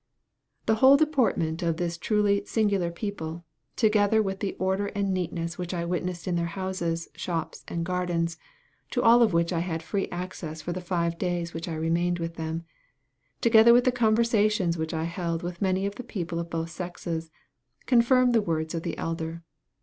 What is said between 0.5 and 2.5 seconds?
The whole deportment of this truly